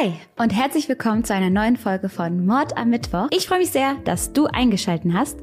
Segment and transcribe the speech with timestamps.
[0.00, 3.26] Hi und herzlich willkommen zu einer neuen Folge von Mord am Mittwoch.
[3.30, 5.38] Ich freue mich sehr, dass du eingeschalten hast.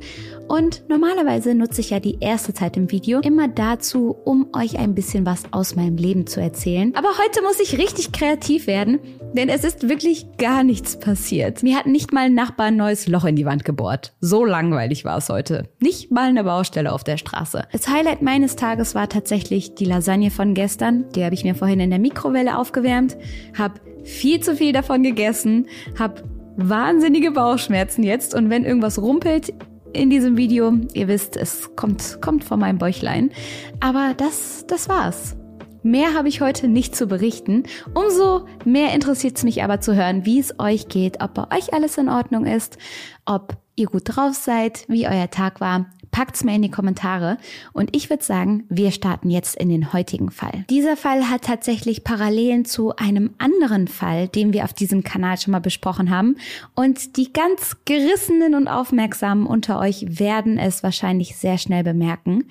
[0.47, 4.95] Und normalerweise nutze ich ja die erste Zeit im Video immer dazu, um euch ein
[4.95, 6.95] bisschen was aus meinem Leben zu erzählen.
[6.95, 8.97] Aber heute muss ich richtig kreativ werden,
[9.33, 11.61] denn es ist wirklich gar nichts passiert.
[11.61, 14.13] Mir hat nicht mal ein Nachbar ein neues Loch in die Wand gebohrt.
[14.19, 15.69] So langweilig war es heute.
[15.79, 17.67] Nicht mal eine Baustelle auf der Straße.
[17.71, 21.05] Das Highlight meines Tages war tatsächlich die Lasagne von gestern.
[21.11, 23.15] Die habe ich mir vorhin in der Mikrowelle aufgewärmt,
[23.55, 26.23] habe viel zu viel davon gegessen, habe
[26.57, 29.53] wahnsinnige Bauchschmerzen jetzt und wenn irgendwas rumpelt
[29.93, 33.31] in diesem Video, ihr wisst, es kommt, kommt von meinem Bäuchlein.
[33.79, 35.35] Aber das, das war's.
[35.81, 37.63] Mehr habe ich heute nicht zu berichten.
[37.93, 41.73] Umso mehr interessiert es mich aber zu hören, wie es euch geht, ob bei euch
[41.73, 42.77] alles in Ordnung ist,
[43.25, 47.37] ob ihr gut drauf seid, wie euer Tag war Packt's mir in die Kommentare
[47.73, 50.65] und ich würde sagen, wir starten jetzt in den heutigen Fall.
[50.69, 55.51] Dieser Fall hat tatsächlich Parallelen zu einem anderen Fall, den wir auf diesem Kanal schon
[55.51, 56.37] mal besprochen haben
[56.75, 62.45] und die ganz gerissenen und aufmerksamen unter euch werden es wahrscheinlich sehr schnell bemerken.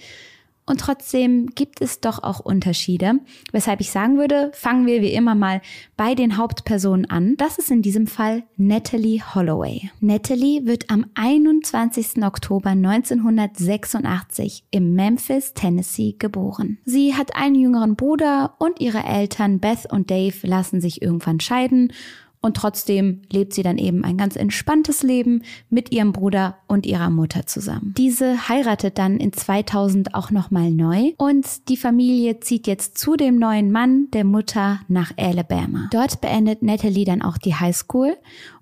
[0.69, 3.21] Und trotzdem gibt es doch auch Unterschiede,
[3.53, 5.63] weshalb ich sagen würde, fangen wir wie immer mal
[5.97, 7.37] bei den Hauptpersonen an.
[7.39, 9.91] Das ist in diesem Fall Natalie Holloway.
[10.01, 12.23] Natalie wird am 21.
[12.23, 16.77] Oktober 1986 im Memphis, Tennessee geboren.
[16.85, 21.95] Sie hat einen jüngeren Bruder und ihre Eltern Beth und Dave lassen sich irgendwann scheiden
[22.41, 27.11] und trotzdem lebt sie dann eben ein ganz entspanntes Leben mit ihrem Bruder und ihrer
[27.11, 27.95] Mutter zusammen.
[27.97, 33.39] Diese heiratet dann in 2000 auch nochmal neu und die Familie zieht jetzt zu dem
[33.39, 35.89] neuen Mann der Mutter nach Alabama.
[35.91, 38.17] Dort beendet Natalie dann auch die Highschool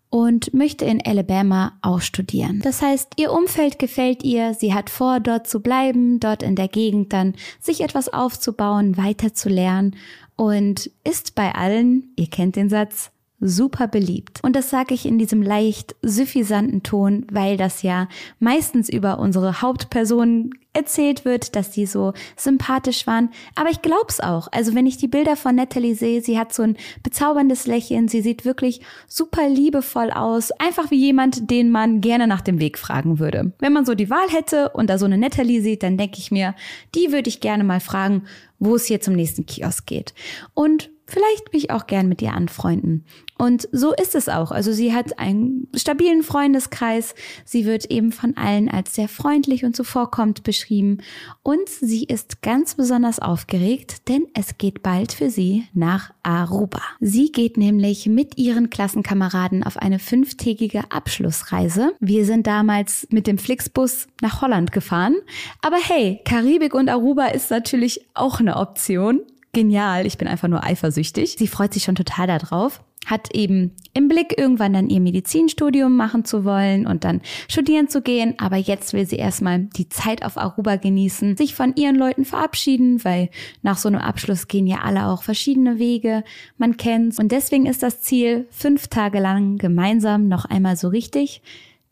[0.09, 2.61] und möchte in Alabama auch studieren.
[2.63, 6.69] Das heißt, ihr Umfeld gefällt ihr, sie hat vor, dort zu bleiben, dort in der
[6.69, 9.97] Gegend dann sich etwas aufzubauen, weiter zu lernen
[10.37, 14.41] und ist bei allen, ihr kennt den Satz, super beliebt.
[14.43, 19.61] Und das sage ich in diesem leicht suffisanten Ton, weil das ja meistens über unsere
[19.61, 23.31] Hauptpersonen erzählt wird, dass die so sympathisch waren.
[23.55, 24.49] Aber ich glaub's auch.
[24.53, 28.21] Also wenn ich die Bilder von Natalie sehe, sie hat so ein bezauberndes Lächeln, sie
[28.21, 30.53] sieht wirklich super liebevoll aus.
[30.53, 33.53] Einfach wie jemand, den man gerne nach dem Weg fragen würde.
[33.59, 36.31] Wenn man so die Wahl hätte und da so eine Natalie sieht, dann denke ich
[36.31, 36.55] mir,
[36.95, 38.25] die würde ich gerne mal fragen,
[38.59, 40.15] wo es hier zum nächsten Kiosk geht.
[40.55, 43.05] Und vielleicht mich auch gern mit ihr anfreunden.
[43.39, 44.51] Und so ist es auch.
[44.51, 47.15] Also sie hat einen stabilen Freundeskreis.
[47.45, 50.99] Sie wird eben von allen als sehr freundlich und zuvorkommend beschrieben.
[51.43, 56.81] Und sie ist ganz besonders aufgeregt, denn es geht bald für sie nach Aruba.
[57.01, 61.93] Sie geht nämlich mit ihren Klassenkameraden auf eine fünftägige Abschlussreise.
[62.01, 65.15] Wir sind damals mit dem Flixbus nach Holland gefahren.
[65.61, 69.21] Aber hey, Karibik und Aruba ist natürlich auch eine Option
[69.53, 70.07] genial.
[70.07, 71.37] Ich bin einfach nur eifersüchtig.
[71.39, 76.25] Sie freut sich schon total darauf hat eben im Blick, irgendwann dann ihr Medizinstudium machen
[76.25, 78.35] zu wollen und dann studieren zu gehen.
[78.39, 83.05] Aber jetzt will sie erstmal die Zeit auf Aruba genießen, sich von ihren Leuten verabschieden,
[83.05, 83.31] weil
[83.63, 86.25] nach so einem Abschluss gehen ja alle auch verschiedene Wege.
[86.59, 87.19] Man kennt's.
[87.19, 91.43] Und deswegen ist das Ziel, fünf Tage lang gemeinsam noch einmal so richtig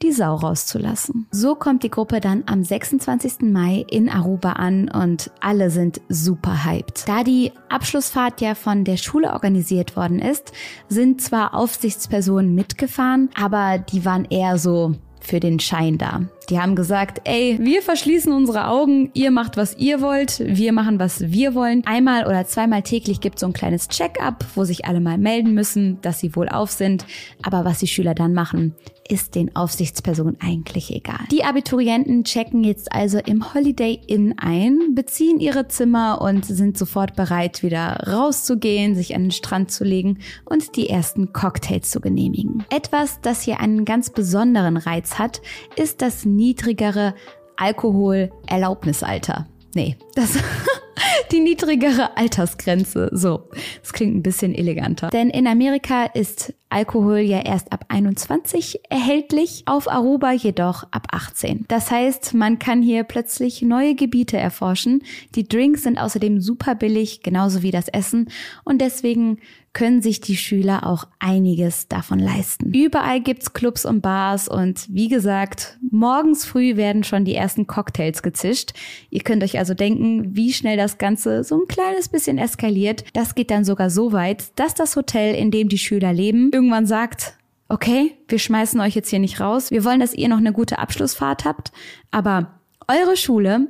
[0.02, 1.26] die Sau rauszulassen.
[1.30, 3.40] So kommt die Gruppe dann am 26.
[3.42, 7.08] Mai in Aruba an und alle sind super hyped.
[7.08, 10.52] Da die Abschlussfahrt ja von der Schule organisiert worden ist,
[10.88, 16.22] sind zwar Aufsichtspersonen mitgefahren, aber die waren eher so für den Schein da.
[16.50, 20.98] Die haben gesagt, ey, wir verschließen unsere Augen, ihr macht, was ihr wollt, wir machen,
[20.98, 21.82] was wir wollen.
[21.86, 25.54] Einmal oder zweimal täglich gibt es so ein kleines Check-up, wo sich alle mal melden
[25.54, 27.06] müssen, dass sie wohl auf sind.
[27.42, 28.74] Aber was die Schüler dann machen,
[29.08, 31.20] ist den Aufsichtspersonen eigentlich egal.
[31.30, 37.14] Die Abiturienten checken jetzt also im Holiday Inn ein, beziehen ihre Zimmer und sind sofort
[37.14, 42.64] bereit, wieder rauszugehen, sich an den Strand zu legen und die ersten Cocktails zu genehmigen.
[42.70, 45.42] Etwas, das hier einen ganz besonderen Reiz hat,
[45.76, 47.14] ist das niedrigere
[47.56, 49.46] Alkoholerlaubnisalter.
[49.74, 50.38] Nee, das
[51.32, 53.10] die niedrigere Altersgrenze.
[53.12, 53.48] So,
[53.80, 55.08] das klingt ein bisschen eleganter.
[55.08, 61.66] Denn in Amerika ist Alkohol ja erst ab 21 erhältlich, auf Aruba jedoch ab 18.
[61.68, 65.02] Das heißt, man kann hier plötzlich neue Gebiete erforschen.
[65.34, 68.28] Die Drinks sind außerdem super billig, genauso wie das Essen
[68.64, 69.38] und deswegen
[69.74, 72.72] können sich die Schüler auch einiges davon leisten.
[72.72, 78.22] Überall gibt's Clubs und Bars und wie gesagt, morgens früh werden schon die ersten Cocktails
[78.22, 78.72] gezischt.
[79.10, 83.04] Ihr könnt euch also denken, wie schnell das Ganze so ein kleines bisschen eskaliert.
[83.12, 86.86] Das geht dann sogar so weit, dass das Hotel, in dem die Schüler leben, irgendwann
[86.86, 87.34] sagt,
[87.68, 89.72] okay, wir schmeißen euch jetzt hier nicht raus.
[89.72, 91.72] Wir wollen, dass ihr noch eine gute Abschlussfahrt habt,
[92.12, 93.68] aber eure Schule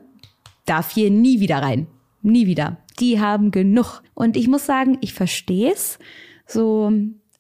[0.67, 1.87] darf hier nie wieder rein.
[2.23, 2.79] Nie wieder.
[3.01, 4.03] Die haben genug.
[4.15, 5.99] Und ich muss sagen, ich verstehe es.
[6.47, 6.93] So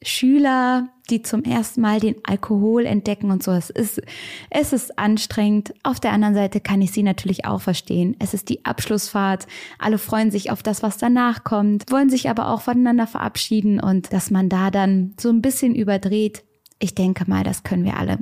[0.02, 3.52] Schüler, die zum ersten Mal den Alkohol entdecken und so.
[3.52, 4.02] Es ist,
[4.50, 5.74] es ist anstrengend.
[5.82, 8.16] Auf der anderen Seite kann ich sie natürlich auch verstehen.
[8.18, 9.46] Es ist die Abschlussfahrt.
[9.78, 14.12] Alle freuen sich auf das, was danach kommt, wollen sich aber auch voneinander verabschieden und
[14.12, 16.44] dass man da dann so ein bisschen überdreht.
[16.78, 18.18] Ich denke mal, das können wir alle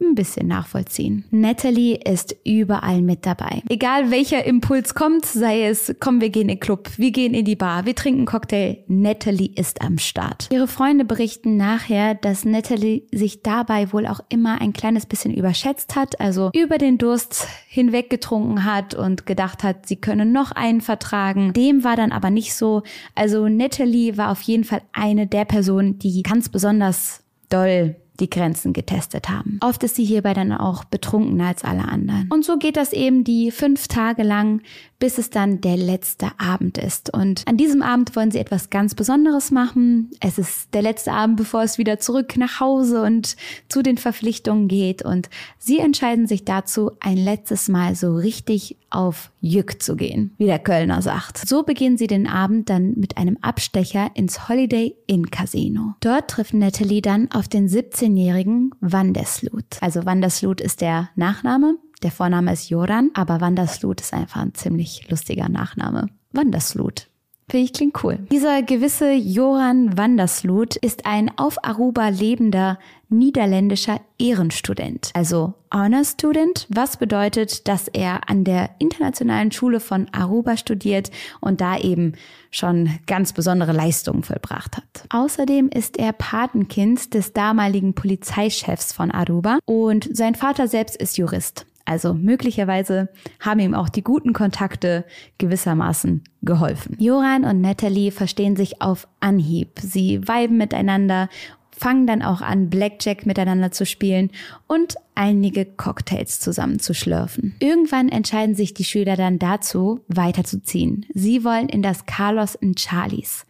[0.00, 1.24] ein bisschen nachvollziehen.
[1.30, 3.62] Natalie ist überall mit dabei.
[3.68, 7.44] Egal welcher Impuls kommt, sei es, komm, wir gehen in den Club, wir gehen in
[7.44, 10.48] die Bar, wir trinken Cocktail, Natalie ist am Start.
[10.52, 15.96] Ihre Freunde berichten nachher, dass Natalie sich dabei wohl auch immer ein kleines bisschen überschätzt
[15.96, 20.80] hat, also über den Durst hinweg getrunken hat und gedacht hat, sie könne noch einen
[20.80, 21.52] vertragen.
[21.52, 22.82] Dem war dann aber nicht so.
[23.14, 28.72] Also Natalie war auf jeden Fall eine der Personen, die ganz besonders doll die Grenzen
[28.72, 29.58] getestet haben.
[29.62, 32.28] Oft ist sie hierbei dann auch betrunkener als alle anderen.
[32.30, 34.62] Und so geht das eben die fünf Tage lang,
[34.98, 37.12] bis es dann der letzte Abend ist.
[37.14, 40.10] Und an diesem Abend wollen sie etwas ganz Besonderes machen.
[40.20, 43.36] Es ist der letzte Abend, bevor es wieder zurück nach Hause und
[43.68, 45.02] zu den Verpflichtungen geht.
[45.02, 50.46] Und sie entscheiden sich dazu, ein letztes Mal so richtig auf Jück zu gehen, wie
[50.46, 51.46] der Kölner sagt.
[51.46, 55.94] So beginnen sie den Abend dann mit einem Abstecher ins Holiday Inn Casino.
[56.00, 57.68] Dort trifft Natalie dann auf den
[58.08, 59.78] 17-jährigen Wanderslut.
[59.80, 61.76] Also Wanderslut ist der Nachname.
[62.02, 66.06] Der Vorname ist Joran, aber Wanderslut ist einfach ein ziemlich lustiger Nachname.
[66.32, 67.08] Wanderslut.
[67.50, 68.18] Finde ich klingt cool.
[68.30, 72.78] Dieser gewisse Joran Wandersloot ist ein auf Aruba lebender
[73.08, 80.58] niederländischer Ehrenstudent, also Honor Student, was bedeutet, dass er an der internationalen Schule von Aruba
[80.58, 81.10] studiert
[81.40, 82.12] und da eben
[82.50, 85.06] schon ganz besondere Leistungen vollbracht hat.
[85.08, 91.64] Außerdem ist er Patenkind des damaligen Polizeichefs von Aruba und sein Vater selbst ist Jurist.
[91.88, 93.08] Also möglicherweise
[93.40, 95.06] haben ihm auch die guten Kontakte
[95.38, 96.96] gewissermaßen geholfen.
[97.00, 99.80] Joran und Natalie verstehen sich auf Anhieb.
[99.80, 101.30] Sie weiben miteinander,
[101.74, 104.30] fangen dann auch an, Blackjack miteinander zu spielen
[104.66, 107.54] und einige Cocktails zusammen zu schlürfen.
[107.58, 111.06] Irgendwann entscheiden sich die Schüler dann dazu, weiterzuziehen.
[111.14, 113.46] Sie wollen in das Carlos in Charlies.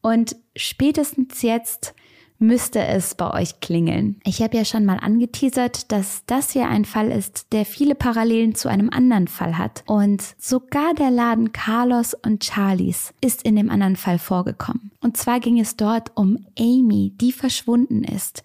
[0.00, 1.94] Und spätestens jetzt
[2.42, 4.20] müsste es bei euch klingeln.
[4.24, 8.54] Ich habe ja schon mal angeteasert, dass das hier ein Fall ist, der viele Parallelen
[8.54, 9.84] zu einem anderen Fall hat.
[9.86, 14.90] Und sogar der Laden Carlos und Charlies ist in dem anderen Fall vorgekommen.
[15.00, 18.42] Und zwar ging es dort um Amy, die verschwunden ist.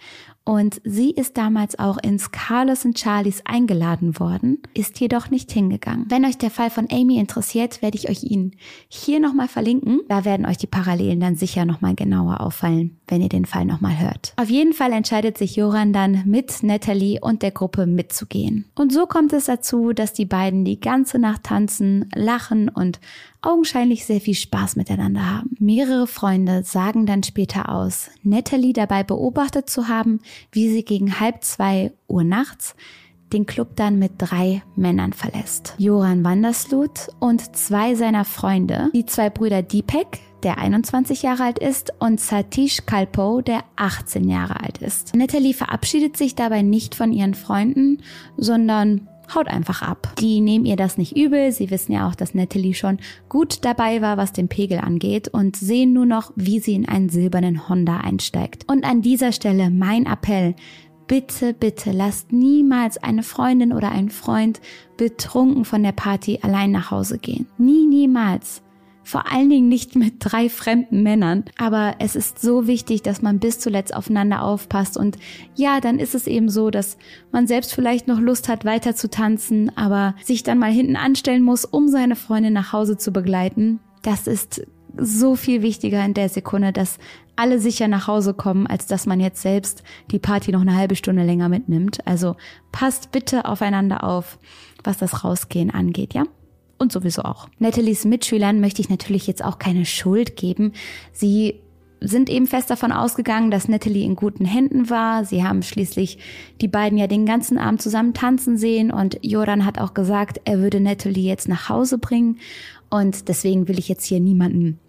[0.47, 6.05] Und sie ist damals auch ins Carlos und Charlies eingeladen worden, ist jedoch nicht hingegangen.
[6.07, 8.55] Wenn euch der Fall von Amy interessiert, werde ich euch ihn
[8.87, 9.99] hier nochmal verlinken.
[10.07, 13.99] Da werden euch die Parallelen dann sicher nochmal genauer auffallen, wenn ihr den Fall nochmal
[13.99, 14.31] hört.
[14.37, 18.69] Auf jeden Fall entscheidet sich Joran dann mit Natalie und der Gruppe mitzugehen.
[18.75, 23.01] Und so kommt es dazu, dass die beiden die ganze Nacht tanzen, lachen und
[23.41, 25.55] augenscheinlich sehr viel Spaß miteinander haben.
[25.59, 30.19] Mehrere Freunde sagen dann später aus, Natalie dabei beobachtet zu haben,
[30.51, 32.75] wie sie gegen halb zwei Uhr nachts
[33.33, 35.75] den Club dann mit drei Männern verlässt.
[35.77, 41.91] Joran Wanderslut und zwei seiner Freunde, die zwei Brüder Deepak, der 21 Jahre alt ist,
[41.99, 45.15] und Satish Kalpo, der 18 Jahre alt ist.
[45.15, 48.01] Natalie verabschiedet sich dabei nicht von ihren Freunden,
[48.37, 50.13] sondern haut einfach ab.
[50.19, 51.51] Die nehmen ihr das nicht übel.
[51.51, 55.55] Sie wissen ja auch, dass Natalie schon gut dabei war, was den Pegel angeht und
[55.55, 58.65] sehen nur noch, wie sie in einen silbernen Honda einsteigt.
[58.67, 60.55] Und an dieser Stelle mein Appell.
[61.07, 64.59] Bitte, bitte lasst niemals eine Freundin oder einen Freund
[64.97, 67.47] betrunken von der Party allein nach Hause gehen.
[67.57, 68.61] Nie, niemals.
[69.07, 71.45] Vor allen Dingen nicht mit drei fremden Männern.
[71.57, 74.97] Aber es ist so wichtig, dass man bis zuletzt aufeinander aufpasst.
[74.97, 75.17] Und
[75.55, 76.97] ja, dann ist es eben so, dass
[77.31, 81.41] man selbst vielleicht noch Lust hat, weiter zu tanzen, aber sich dann mal hinten anstellen
[81.41, 83.79] muss, um seine Freundin nach Hause zu begleiten.
[84.01, 86.99] Das ist so viel wichtiger in der Sekunde, dass
[87.37, 90.97] alle sicher nach Hause kommen, als dass man jetzt selbst die Party noch eine halbe
[90.97, 92.05] Stunde länger mitnimmt.
[92.05, 92.35] Also
[92.73, 94.37] passt bitte aufeinander auf,
[94.83, 96.25] was das Rausgehen angeht, ja?
[96.77, 97.47] Und sowieso auch.
[97.59, 100.73] Nathalies Mitschülern möchte ich natürlich jetzt auch keine Schuld geben.
[101.11, 101.61] Sie
[101.99, 105.25] sind eben fest davon ausgegangen, dass Natalie in guten Händen war.
[105.25, 106.19] Sie haben schließlich
[106.61, 110.59] die beiden ja den ganzen Abend zusammen tanzen sehen und Joran hat auch gesagt, er
[110.59, 112.37] würde Natalie jetzt nach Hause bringen.
[112.89, 114.79] Und deswegen will ich jetzt hier niemanden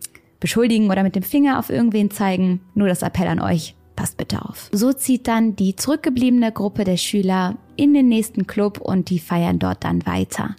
[0.40, 2.60] beschuldigen oder mit dem Finger auf irgendwen zeigen.
[2.74, 3.74] Nur das Appell an euch.
[3.96, 4.68] Passt bitte auf.
[4.70, 9.58] So zieht dann die zurückgebliebene Gruppe der Schüler in den nächsten Club und die feiern
[9.58, 10.54] dort dann weiter.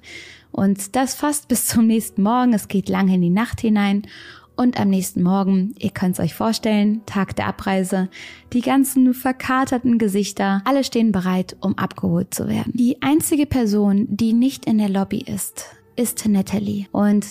[0.59, 2.51] Und das fast bis zum nächsten Morgen.
[2.51, 4.01] Es geht lange in die Nacht hinein.
[4.57, 8.09] Und am nächsten Morgen, ihr könnt es euch vorstellen, Tag der Abreise,
[8.51, 12.73] die ganzen verkaterten Gesichter, alle stehen bereit, um abgeholt zu werden.
[12.75, 15.63] Die einzige Person, die nicht in der Lobby ist,
[15.95, 16.87] ist Natalie.
[16.91, 17.25] Und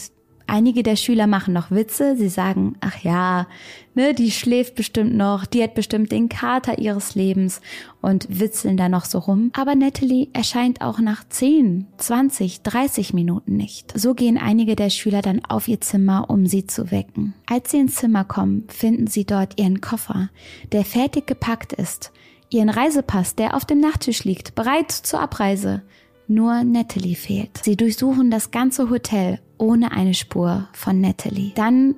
[0.50, 2.16] Einige der Schüler machen noch Witze.
[2.16, 3.46] Sie sagen, ach ja,
[3.94, 7.60] ne, die schläft bestimmt noch, die hat bestimmt den Kater ihres Lebens
[8.00, 9.50] und witzeln da noch so rum.
[9.52, 13.92] Aber Natalie erscheint auch nach 10, 20, 30 Minuten nicht.
[13.94, 17.34] So gehen einige der Schüler dann auf ihr Zimmer, um sie zu wecken.
[17.46, 20.30] Als sie ins Zimmer kommen, finden sie dort ihren Koffer,
[20.72, 22.10] der fertig gepackt ist,
[22.48, 25.82] ihren Reisepass, der auf dem Nachttisch liegt, bereit zur Abreise.
[26.28, 27.58] Nur Natalie fehlt.
[27.62, 31.52] Sie durchsuchen das ganze Hotel ohne eine Spur von Natalie.
[31.54, 31.94] Dann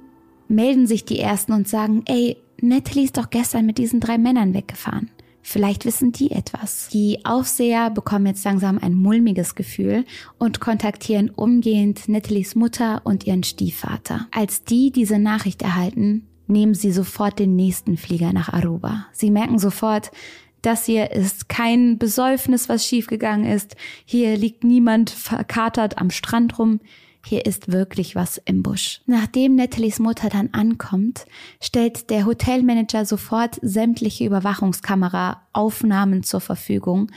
[0.49, 4.55] melden sich die Ersten und sagen, ey, Natalie ist doch gestern mit diesen drei Männern
[4.55, 5.11] weggefahren.
[5.43, 6.89] Vielleicht wissen die etwas.
[6.93, 10.05] Die Aufseher bekommen jetzt langsam ein mulmiges Gefühl
[10.39, 14.29] und kontaktieren umgehend Nathalies Mutter und ihren Stiefvater.
[14.31, 19.07] Als die diese Nachricht erhalten, nehmen sie sofort den nächsten Flieger nach Aruba.
[19.13, 20.11] Sie merken sofort,
[20.63, 23.77] das hier ist kein Besäufnis, was schiefgegangen ist.
[24.05, 26.81] Hier liegt niemand verkatert am Strand rum.
[27.25, 29.03] Hier ist wirklich was im Busch.
[29.07, 31.27] Nachdem Nathalies Mutter dann ankommt,
[31.61, 37.11] stellt der Hotelmanager sofort sämtliche Überwachungskamera-Aufnahmen zur Verfügung,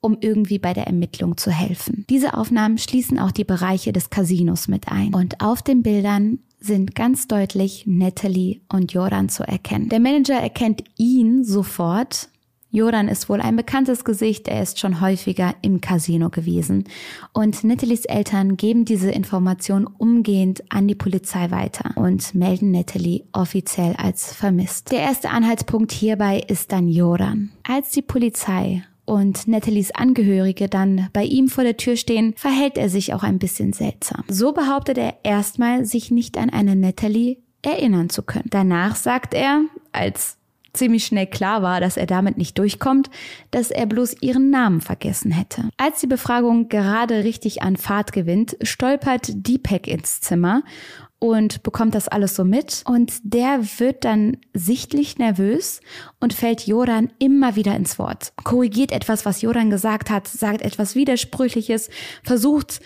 [0.00, 2.06] um irgendwie bei der Ermittlung zu helfen.
[2.08, 5.12] Diese Aufnahmen schließen auch die Bereiche des Casinos mit ein.
[5.14, 9.90] Und auf den Bildern sind ganz deutlich Natalie und Joran zu erkennen.
[9.90, 12.28] Der Manager erkennt ihn sofort
[12.70, 16.84] Joran ist wohl ein bekanntes Gesicht, er ist schon häufiger im Casino gewesen.
[17.32, 23.94] Und Nathalies Eltern geben diese Information umgehend an die Polizei weiter und melden Natalie offiziell
[23.96, 24.92] als vermisst.
[24.92, 27.50] Der erste Anhaltspunkt hierbei ist dann Joran.
[27.66, 32.88] Als die Polizei und Nathalies Angehörige dann bei ihm vor der Tür stehen, verhält er
[32.88, 34.22] sich auch ein bisschen seltsam.
[34.28, 38.48] So behauptet er erstmal, sich nicht an eine Natalie erinnern zu können.
[38.50, 40.36] Danach sagt er, als
[40.72, 43.10] ziemlich schnell klar war, dass er damit nicht durchkommt,
[43.50, 45.70] dass er bloß ihren Namen vergessen hätte.
[45.76, 50.62] Als die Befragung gerade richtig an Fahrt gewinnt, stolpert Deepak ins Zimmer
[51.20, 55.80] und bekommt das alles so mit und der wird dann sichtlich nervös
[56.18, 58.32] und fällt Joran immer wieder ins Wort.
[58.42, 61.90] Korrigiert etwas, was Joran gesagt hat, sagt etwas Widersprüchliches,
[62.24, 62.80] versucht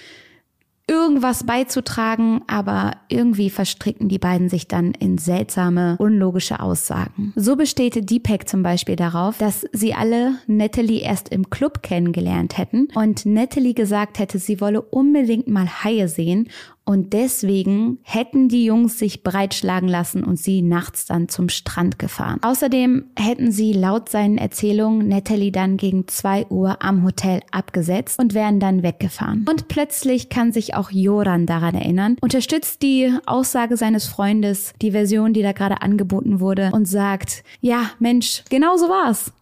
[0.87, 7.33] irgendwas beizutragen, aber irgendwie verstricken die beiden sich dann in seltsame, unlogische Aussagen.
[7.37, 12.89] So besteht Deepak zum Beispiel darauf, dass sie alle Natalie erst im Club kennengelernt hätten
[12.95, 16.49] und Natalie gesagt hätte, sie wolle unbedingt mal Haie sehen
[16.85, 22.41] und deswegen hätten die Jungs sich breitschlagen lassen und sie nachts dann zum Strand gefahren.
[22.43, 28.35] Außerdem hätten sie laut seinen Erzählungen Natalie dann gegen zwei Uhr am Hotel abgesetzt und
[28.35, 29.47] wären dann weggefahren.
[29.49, 35.33] Und plötzlich kann sich auch Joran daran erinnern, unterstützt die Aussage seines Freundes, die Version,
[35.33, 39.33] die da gerade angeboten wurde und sagt, ja, Mensch, genau so war's.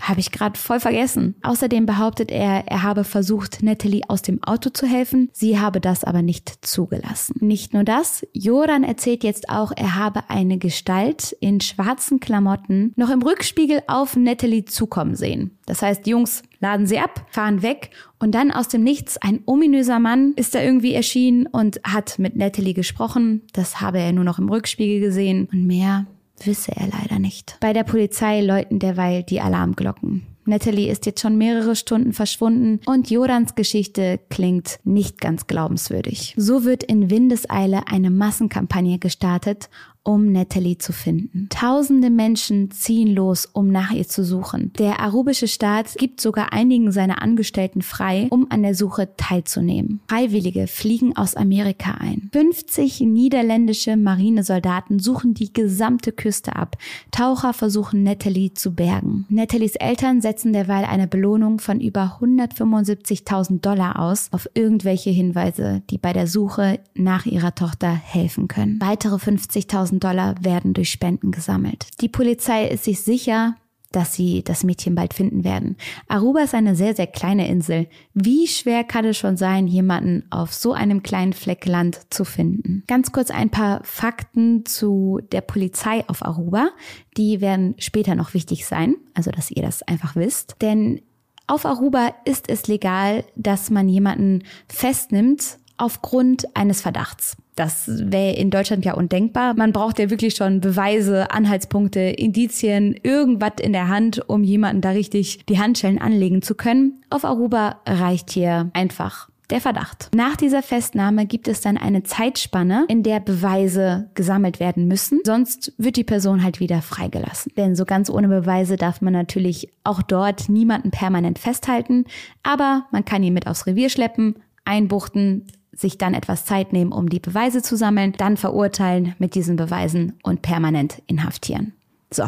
[0.00, 1.34] Habe ich gerade voll vergessen.
[1.42, 5.30] Außerdem behauptet er, er habe versucht, Natalie aus dem Auto zu helfen.
[5.32, 7.34] Sie habe das aber nicht zugelassen.
[7.40, 13.10] Nicht nur das, Joran erzählt jetzt auch, er habe eine Gestalt in schwarzen Klamotten noch
[13.10, 15.58] im Rückspiegel auf Natalie zukommen sehen.
[15.66, 19.98] Das heißt, Jungs laden sie ab, fahren weg und dann aus dem Nichts ein ominöser
[19.98, 23.42] Mann ist da irgendwie erschienen und hat mit Natalie gesprochen.
[23.52, 26.06] Das habe er nur noch im Rückspiegel gesehen und mehr
[26.46, 27.56] wisse er leider nicht.
[27.60, 30.26] Bei der Polizei läuten derweil die Alarmglocken.
[30.46, 36.34] Natalie ist jetzt schon mehrere Stunden verschwunden und Jorans Geschichte klingt nicht ganz glaubenswürdig.
[36.36, 39.68] So wird in Windeseile eine Massenkampagne gestartet,
[40.02, 41.48] um Natalie zu finden.
[41.50, 44.72] Tausende Menschen ziehen los, um nach ihr zu suchen.
[44.78, 50.00] Der arubische Staat gibt sogar einigen seiner Angestellten frei, um an der Suche teilzunehmen.
[50.08, 52.30] Freiwillige fliegen aus Amerika ein.
[52.32, 56.76] 50 niederländische Marinesoldaten suchen die gesamte Küste ab.
[57.10, 59.26] Taucher versuchen Natalie zu bergen.
[59.28, 65.98] Natalies Eltern setzen derweil eine Belohnung von über 175.000 Dollar aus auf irgendwelche Hinweise, die
[65.98, 68.80] bei der Suche nach ihrer Tochter helfen können.
[68.80, 71.86] Weitere 50.000 10.000 Dollar werden durch Spenden gesammelt.
[72.00, 73.56] Die Polizei ist sich sicher,
[73.92, 75.76] dass sie das Mädchen bald finden werden.
[76.06, 77.88] Aruba ist eine sehr, sehr kleine Insel.
[78.14, 82.84] Wie schwer kann es schon sein, jemanden auf so einem kleinen Fleck Land zu finden?
[82.86, 86.70] Ganz kurz ein paar Fakten zu der Polizei auf Aruba.
[87.16, 90.56] Die werden später noch wichtig sein, also dass ihr das einfach wisst.
[90.60, 91.02] Denn
[91.48, 97.36] auf Aruba ist es legal, dass man jemanden festnimmt aufgrund eines Verdachts.
[97.56, 99.54] Das wäre in Deutschland ja undenkbar.
[99.54, 104.90] Man braucht ja wirklich schon Beweise, Anhaltspunkte, Indizien, irgendwas in der Hand, um jemanden da
[104.90, 107.02] richtig die Handschellen anlegen zu können.
[107.10, 110.10] Auf Aruba reicht hier einfach der Verdacht.
[110.14, 115.20] Nach dieser Festnahme gibt es dann eine Zeitspanne, in der Beweise gesammelt werden müssen.
[115.24, 117.52] Sonst wird die Person halt wieder freigelassen.
[117.56, 122.04] Denn so ganz ohne Beweise darf man natürlich auch dort niemanden permanent festhalten.
[122.42, 127.08] Aber man kann ihn mit aufs Revier schleppen, einbuchten, sich dann etwas Zeit nehmen, um
[127.08, 131.72] die Beweise zu sammeln, dann verurteilen mit diesen Beweisen und permanent inhaftieren.
[132.10, 132.24] So,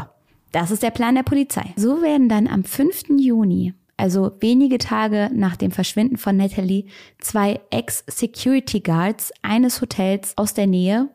[0.52, 1.72] das ist der Plan der Polizei.
[1.76, 3.18] So werden dann am 5.
[3.18, 6.87] Juni also wenige Tage nach dem Verschwinden von Natalie,
[7.20, 11.08] zwei Ex-Security Guards eines Hotels aus der Nähe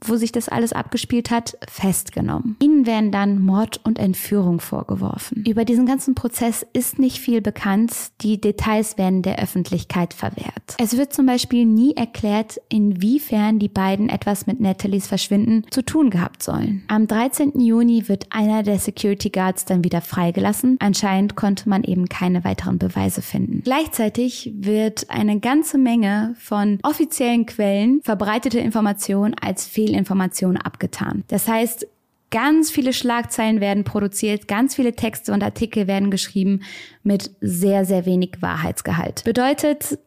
[0.00, 2.56] wo sich das alles abgespielt hat, festgenommen.
[2.60, 5.44] Ihnen werden dann Mord und Entführung vorgeworfen.
[5.46, 7.92] Über diesen ganzen Prozess ist nicht viel bekannt.
[8.20, 10.76] Die Details werden der Öffentlichkeit verwehrt.
[10.78, 16.10] Es wird zum Beispiel nie erklärt, inwiefern die beiden etwas mit Nathalies Verschwinden zu tun
[16.10, 16.84] gehabt sollen.
[16.88, 17.60] Am 13.
[17.60, 20.76] Juni wird einer der Security Guards dann wieder freigelassen.
[20.80, 23.62] Anscheinend konnte man eben keine weiteren Beweise finden.
[23.64, 31.24] Gleichzeitig wird eine ganze Menge von offiziellen Quellen verbreitete Informationen als Fehl Fehlinformationen abgetan.
[31.28, 31.86] Das heißt,
[32.30, 36.60] ganz viele Schlagzeilen werden produziert, ganz viele Texte und Artikel werden geschrieben
[37.02, 39.24] mit sehr, sehr wenig Wahrheitsgehalt.
[39.24, 39.98] Bedeutet,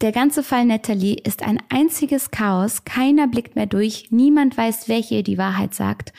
[0.00, 5.22] der ganze Fall Natalie ist ein einziges Chaos, keiner blickt mehr durch, niemand weiß, hier
[5.22, 6.12] die Wahrheit sagt.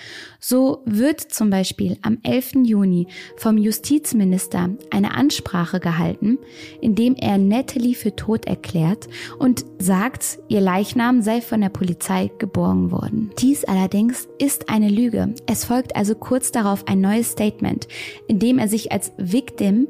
[0.48, 2.66] So wird zum Beispiel am 11.
[2.66, 6.38] Juni vom Justizminister eine Ansprache gehalten,
[6.82, 9.08] in dem er Natalie für tot erklärt
[9.40, 13.32] und sagt, ihr Leichnam sei von der Polizei geborgen worden.
[13.40, 15.34] Dies allerdings ist eine Lüge.
[15.48, 17.88] Es folgt also kurz darauf ein neues Statement,
[18.28, 19.88] in dem er sich als Victim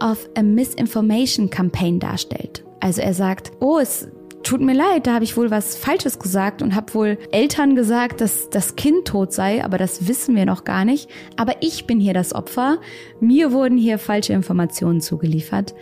[0.00, 2.64] of a Misinformation Campaign darstellt.
[2.78, 4.06] Also er sagt, oh, es
[4.46, 8.20] tut mir leid, da habe ich wohl was Falsches gesagt und habe wohl Eltern gesagt,
[8.20, 11.10] dass das Kind tot sei, aber das wissen wir noch gar nicht.
[11.36, 12.78] Aber ich bin hier das Opfer.
[13.18, 15.74] Mir wurden hier falsche Informationen zugeliefert.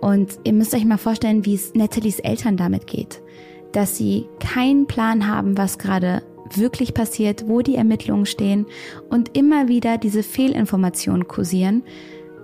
[0.00, 3.22] Und ihr müsst euch mal vorstellen, wie es Nathalies Eltern damit geht.
[3.70, 6.22] Dass sie keinen Plan haben, was gerade
[6.54, 8.66] wirklich passiert, wo die Ermittlungen stehen
[9.10, 11.84] und immer wieder diese Fehlinformationen kursieren.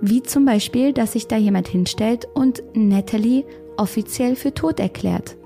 [0.00, 3.45] Wie zum Beispiel, dass sich da jemand hinstellt und Natalie
[3.76, 5.37] offiziell für tot erklärt,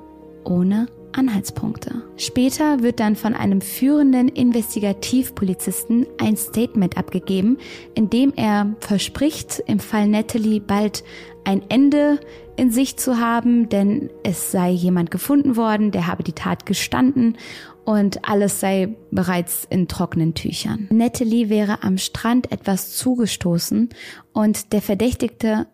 [0.49, 2.02] ohne Anhaltspunkte.
[2.17, 7.59] Später wird dann von einem führenden Investigativpolizisten ein Statement abgegeben,
[7.95, 11.02] in dem er verspricht, im Fall Natalie bald
[11.45, 12.21] ein Ende
[12.56, 17.39] in sich zu haben, denn es sei jemand gefunden worden, der habe die Tat gestanden
[17.84, 20.89] und alles sei bereits in trockenen Tüchern.
[20.91, 23.89] Natalie wäre am Strand etwas zugestoßen
[24.32, 25.67] und der Verdächtigte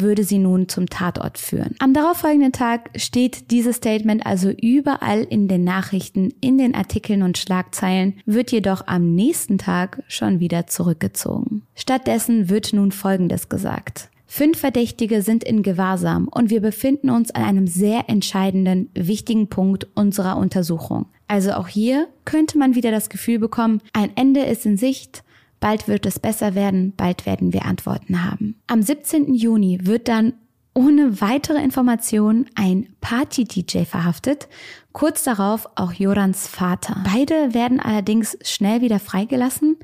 [0.00, 1.74] würde sie nun zum Tatort führen.
[1.78, 7.38] Am darauffolgenden Tag steht dieses Statement also überall in den Nachrichten, in den Artikeln und
[7.38, 11.62] Schlagzeilen, wird jedoch am nächsten Tag schon wieder zurückgezogen.
[11.74, 14.10] Stattdessen wird nun Folgendes gesagt.
[14.28, 19.86] Fünf Verdächtige sind in Gewahrsam und wir befinden uns an einem sehr entscheidenden, wichtigen Punkt
[19.94, 21.06] unserer Untersuchung.
[21.28, 25.22] Also auch hier könnte man wieder das Gefühl bekommen, ein Ende ist in Sicht,
[25.66, 28.54] Bald wird es besser werden, bald werden wir Antworten haben.
[28.68, 29.34] Am 17.
[29.34, 30.34] Juni wird dann
[30.74, 34.46] ohne weitere Informationen ein Party-DJ verhaftet,
[34.92, 37.02] kurz darauf auch Jorans Vater.
[37.12, 39.76] Beide werden allerdings schnell wieder freigelassen,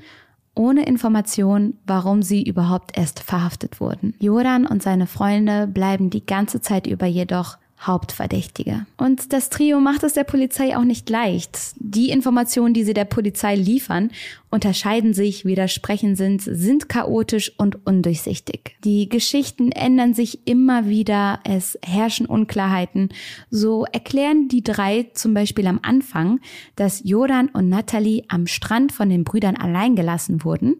[0.55, 4.15] ohne Information, warum sie überhaupt erst verhaftet wurden.
[4.19, 8.85] Joran und seine Freunde bleiben die ganze Zeit über jedoch Hauptverdächtige.
[8.97, 11.59] Und das Trio macht es der Polizei auch nicht leicht.
[11.75, 14.11] Die Informationen, die sie der Polizei liefern,
[14.49, 18.75] unterscheiden sich, widersprechen sind, sind chaotisch und undurchsichtig.
[18.83, 23.09] Die Geschichten ändern sich immer wieder, es herrschen Unklarheiten.
[23.49, 26.39] So erklären die drei zum Beispiel am Anfang,
[26.75, 30.77] dass Jodan und Natalie am Strand von den Brüdern allein gelassen wurden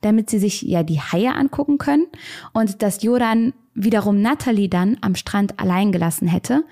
[0.00, 2.06] damit sie sich ja die Haie angucken können
[2.52, 6.64] und dass Joran wiederum Natalie dann am Strand allein gelassen hätte,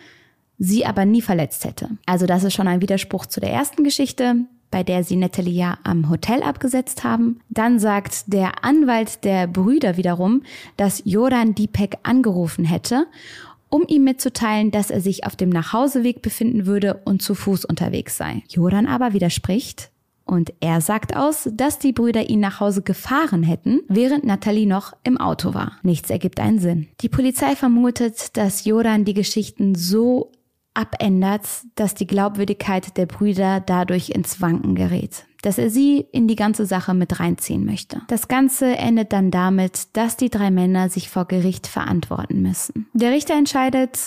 [0.59, 1.91] sie aber nie verletzt hätte.
[2.07, 5.79] Also das ist schon ein Widerspruch zu der ersten Geschichte, bei der sie Natalie ja
[5.85, 7.41] am Hotel abgesetzt haben.
[7.49, 10.43] Dann sagt der Anwalt der Brüder wiederum,
[10.77, 13.07] dass Joran Dipek angerufen hätte,
[13.71, 18.17] um ihm mitzuteilen, dass er sich auf dem Nachhauseweg befinden würde und zu Fuß unterwegs
[18.17, 18.43] sei.
[18.49, 19.91] Joran aber widerspricht,
[20.29, 24.93] und er sagt aus, dass die Brüder ihn nach Hause gefahren hätten, während Natalie noch
[25.03, 25.79] im Auto war.
[25.83, 26.89] Nichts ergibt einen Sinn.
[27.01, 30.33] Die Polizei vermutet, dass Joran die Geschichten so
[30.75, 31.43] abändert,
[31.75, 36.67] dass die Glaubwürdigkeit der Brüder dadurch ins Wanken gerät dass er sie in die ganze
[36.67, 38.03] Sache mit reinziehen möchte.
[38.09, 42.89] Das Ganze endet dann damit, dass die drei Männer sich vor Gericht verantworten müssen.
[42.93, 43.99] Der Richter entscheidet,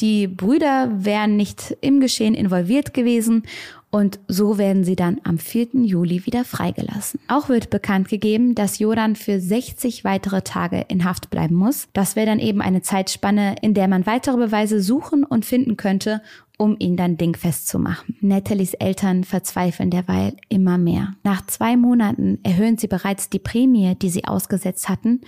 [0.00, 3.44] die Brüder wären nicht im Geschehen involviert gewesen
[3.90, 5.68] und so werden sie dann am 4.
[5.82, 7.18] Juli wieder freigelassen.
[7.26, 11.88] Auch wird bekannt gegeben, dass Jodan für 60 weitere Tage in Haft bleiben muss.
[11.92, 16.22] Das wäre dann eben eine Zeitspanne, in der man weitere Beweise suchen und finden könnte,
[16.56, 18.16] um ihn dann dingfest zu machen.
[18.20, 21.14] Nathalies Eltern verzweifeln derweil immer mehr.
[21.24, 25.22] Nach zwei Monaten erhöhen sie bereits die Prämie, die sie ausgesetzt hatten,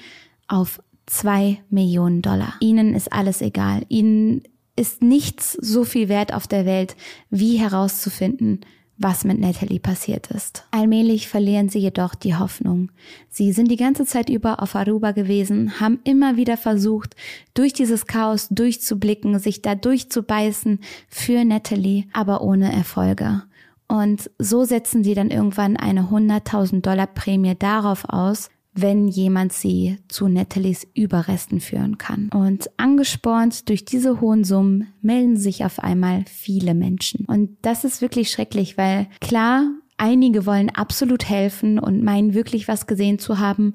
[0.47, 2.55] auf zwei Millionen Dollar.
[2.61, 3.83] Ihnen ist alles egal.
[3.89, 4.43] Ihnen
[4.77, 6.97] ist nichts so viel wert auf der Welt,
[7.31, 8.61] wie herauszufinden,
[8.99, 10.65] was mit Natalie passiert ist.
[10.71, 12.91] Allmählich verlieren sie jedoch die Hoffnung.
[13.29, 17.17] Sie sind die ganze Zeit über auf Aruba gewesen, haben immer wieder versucht,
[17.55, 23.43] durch dieses Chaos durchzublicken, sich da durchzubeißen für Natalie, aber ohne Erfolge.
[23.89, 29.99] Und so setzen sie dann irgendwann eine 100.000 Dollar Prämie darauf aus, wenn jemand sie
[30.09, 32.31] zu Nathalies Überresten führen kann.
[32.31, 37.27] Und angespornt durch diese hohen Summen melden sich auf einmal viele Menschen.
[37.27, 39.67] Und das ist wirklich schrecklich, weil klar,
[39.99, 43.75] einige wollen absolut helfen und meinen wirklich was gesehen zu haben,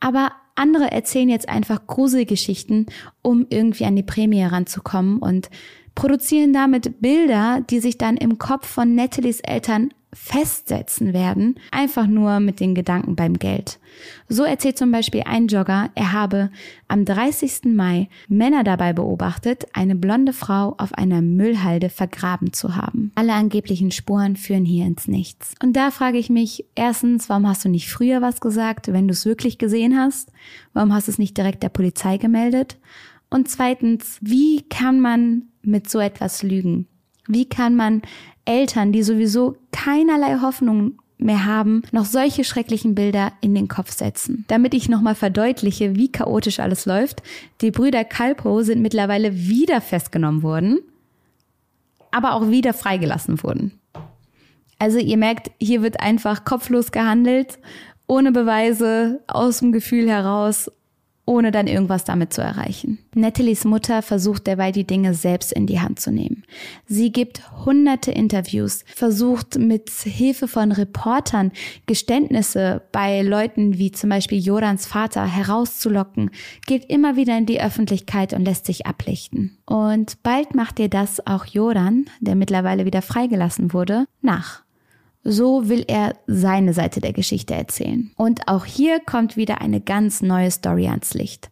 [0.00, 2.86] aber andere erzählen jetzt einfach Gruselgeschichten,
[3.22, 5.50] um irgendwie an die Prämie ranzukommen und
[5.94, 12.40] produzieren damit Bilder, die sich dann im Kopf von Nathalies Eltern festsetzen werden, einfach nur
[12.40, 13.78] mit den Gedanken beim Geld.
[14.28, 16.50] So erzählt zum Beispiel ein Jogger, er habe
[16.86, 17.64] am 30.
[17.66, 23.12] Mai Männer dabei beobachtet, eine blonde Frau auf einer Müllhalde vergraben zu haben.
[23.16, 25.54] Alle angeblichen Spuren führen hier ins Nichts.
[25.62, 29.12] Und da frage ich mich, erstens, warum hast du nicht früher was gesagt, wenn du
[29.12, 30.32] es wirklich gesehen hast?
[30.72, 32.78] Warum hast du es nicht direkt der Polizei gemeldet?
[33.30, 36.86] Und zweitens, wie kann man mit so etwas lügen?
[37.26, 38.00] Wie kann man
[38.48, 44.44] Eltern, die sowieso keinerlei Hoffnung mehr haben, noch solche schrecklichen Bilder in den Kopf setzen.
[44.48, 47.22] Damit ich nochmal verdeutliche, wie chaotisch alles läuft,
[47.60, 50.78] die Brüder Kalpo sind mittlerweile wieder festgenommen worden,
[52.10, 53.72] aber auch wieder freigelassen wurden.
[54.78, 57.58] Also ihr merkt, hier wird einfach kopflos gehandelt,
[58.06, 60.70] ohne Beweise, aus dem Gefühl heraus
[61.28, 62.98] ohne dann irgendwas damit zu erreichen.
[63.14, 66.44] Nathalies Mutter versucht derweil die Dinge selbst in die Hand zu nehmen.
[66.86, 71.52] Sie gibt hunderte Interviews, versucht mit Hilfe von Reportern
[71.86, 76.30] Geständnisse bei Leuten wie zum Beispiel Jorans Vater herauszulocken,
[76.66, 79.58] geht immer wieder in die Öffentlichkeit und lässt sich ablichten.
[79.66, 84.62] Und bald macht ihr das auch Joran, der mittlerweile wieder freigelassen wurde, nach.
[85.24, 88.10] So will er seine Seite der Geschichte erzählen.
[88.16, 91.50] Und auch hier kommt wieder eine ganz neue Story ans Licht.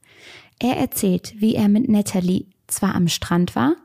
[0.58, 3.76] Er erzählt, wie er mit Natalie zwar am Strand war,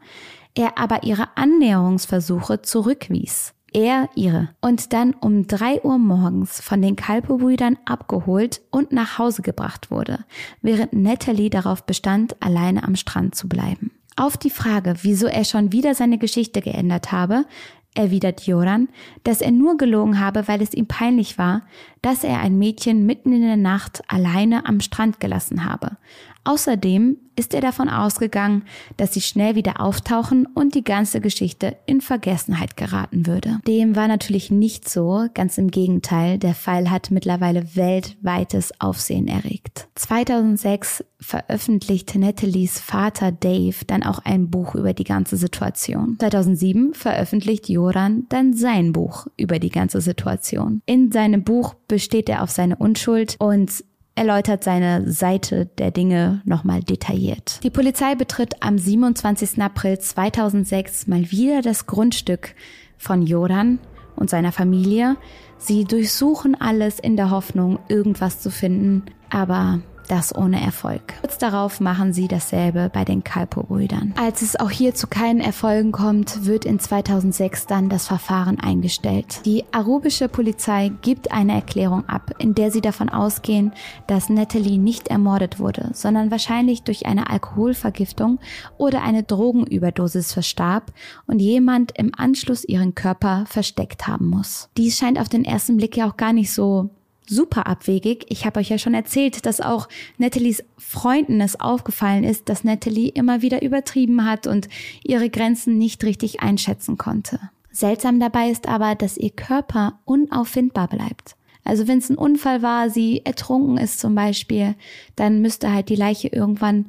[0.55, 3.53] er aber ihre Annäherungsversuche zurückwies.
[3.73, 4.49] Er ihre.
[4.59, 10.25] Und dann um drei Uhr morgens von den Kalpo-Brüdern abgeholt und nach Hause gebracht wurde,
[10.61, 13.91] während Natalie darauf bestand, alleine am Strand zu bleiben.
[14.17, 17.45] Auf die Frage, wieso er schon wieder seine Geschichte geändert habe,
[17.93, 18.89] erwidert Joran,
[19.23, 21.63] dass er nur gelogen habe, weil es ihm peinlich war,
[22.01, 25.97] dass er ein Mädchen mitten in der Nacht alleine am Strand gelassen habe.
[26.43, 28.63] Außerdem ist er davon ausgegangen,
[28.97, 33.59] dass sie schnell wieder auftauchen und die ganze Geschichte in Vergessenheit geraten würde.
[33.67, 39.87] Dem war natürlich nicht so, ganz im Gegenteil, der Fall hat mittlerweile weltweites Aufsehen erregt.
[39.95, 46.17] 2006 veröffentlichte Nathalies Vater Dave dann auch ein Buch über die ganze Situation.
[46.19, 50.81] 2007 veröffentlicht Joran dann sein Buch über die ganze Situation.
[50.85, 53.83] In seinem Buch besteht er auf seine Unschuld und
[54.15, 57.59] erläutert seine Seite der Dinge nochmal detailliert.
[57.63, 59.61] Die Polizei betritt am 27.
[59.61, 62.55] April 2006 mal wieder das Grundstück
[62.97, 63.79] von Joran
[64.15, 65.17] und seiner Familie.
[65.57, 69.79] Sie durchsuchen alles in der Hoffnung, irgendwas zu finden, aber
[70.11, 71.13] das ohne Erfolg.
[71.21, 74.13] Kurz darauf machen sie dasselbe bei den Kalpo-Brüdern.
[74.17, 79.39] Als es auch hier zu keinen Erfolgen kommt, wird in 2006 dann das Verfahren eingestellt.
[79.45, 83.71] Die arubische Polizei gibt eine Erklärung ab, in der sie davon ausgehen,
[84.07, 88.39] dass Natalie nicht ermordet wurde, sondern wahrscheinlich durch eine Alkoholvergiftung
[88.77, 90.91] oder eine Drogenüberdosis verstarb
[91.25, 94.69] und jemand im Anschluss ihren Körper versteckt haben muss.
[94.75, 96.89] Dies scheint auf den ersten Blick ja auch gar nicht so
[97.27, 98.25] super abwegig.
[98.29, 103.09] Ich habe euch ja schon erzählt, dass auch Nathalies Freunden es aufgefallen ist, dass Natalie
[103.09, 104.67] immer wieder übertrieben hat und
[105.03, 107.39] ihre Grenzen nicht richtig einschätzen konnte.
[107.71, 111.35] Seltsam dabei ist aber, dass ihr Körper unauffindbar bleibt.
[111.63, 114.75] Also wenn es ein Unfall war, sie ertrunken ist zum Beispiel,
[115.15, 116.87] dann müsste halt die Leiche irgendwann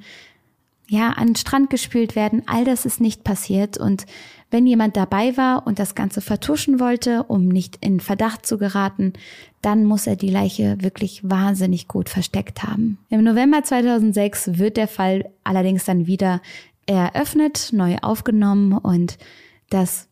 [0.88, 2.42] ja an den Strand gespült werden.
[2.46, 4.06] All das ist nicht passiert und
[4.52, 9.14] wenn jemand dabei war und das Ganze vertuschen wollte, um nicht in Verdacht zu geraten,
[9.62, 12.98] dann muss er die Leiche wirklich wahnsinnig gut versteckt haben.
[13.08, 16.40] Im November 2006 wird der Fall allerdings dann wieder
[16.86, 19.18] eröffnet, neu aufgenommen und
[19.70, 20.08] das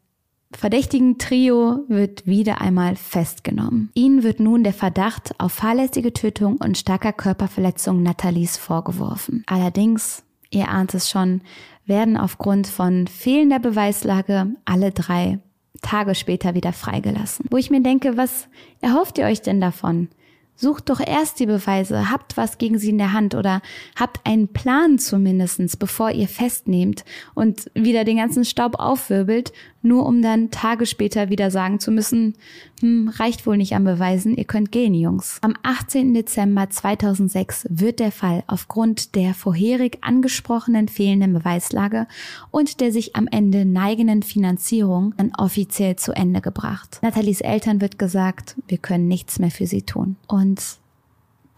[0.52, 3.90] verdächtigen Trio wird wieder einmal festgenommen.
[3.94, 9.44] Ihnen wird nun der Verdacht auf fahrlässige Tötung und starker Körperverletzung Nathalies vorgeworfen.
[9.46, 11.42] Allerdings, ihr ahnt es schon,
[11.86, 15.38] werden aufgrund von fehlender Beweislage alle drei
[15.82, 17.46] Tage später wieder freigelassen.
[17.50, 18.48] Wo ich mir denke, was
[18.80, 20.08] erhofft ihr euch denn davon?
[20.54, 23.62] Sucht doch erst die Beweise, habt was gegen sie in der Hand oder
[23.96, 30.22] habt einen Plan zumindestens, bevor ihr festnehmt und wieder den ganzen Staub aufwirbelt, nur um
[30.22, 32.34] dann Tage später wieder sagen zu müssen,
[32.80, 35.38] hm, reicht wohl nicht an Beweisen, ihr könnt gehen, Jungs.
[35.42, 36.14] Am 18.
[36.14, 42.06] Dezember 2006 wird der Fall aufgrund der vorherig angesprochenen fehlenden Beweislage
[42.50, 46.98] und der sich am Ende neigenden Finanzierung dann offiziell zu Ende gebracht.
[47.02, 50.16] Nathalies Eltern wird gesagt, wir können nichts mehr für sie tun.
[50.26, 50.80] Und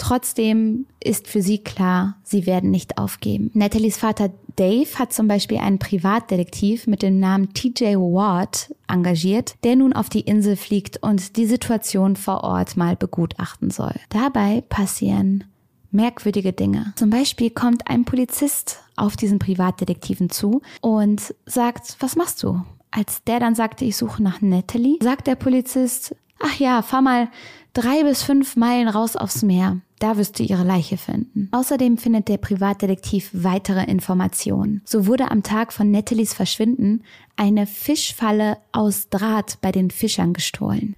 [0.02, 3.52] Trotzdem ist für sie klar, sie werden nicht aufgeben.
[3.54, 9.76] Nathalies Vater Dave hat zum Beispiel einen Privatdetektiv mit dem Namen TJ Ward engagiert, der
[9.76, 13.94] nun auf die Insel fliegt und die Situation vor Ort mal begutachten soll.
[14.10, 15.44] Dabei passieren
[15.90, 16.92] merkwürdige Dinge.
[16.96, 22.62] Zum Beispiel kommt ein Polizist auf diesen Privatdetektiven zu und sagt, was machst du?
[22.90, 27.28] Als der dann sagte, ich suche nach Natalie, sagt der Polizist, ach ja, fahr mal
[27.72, 29.80] drei bis fünf Meilen raus aufs Meer.
[30.02, 31.48] Da wirst du ihre Leiche finden.
[31.52, 34.82] Außerdem findet der Privatdetektiv weitere Informationen.
[34.84, 37.04] So wurde am Tag von Nathalies Verschwinden
[37.36, 40.96] eine Fischfalle aus Draht bei den Fischern gestohlen.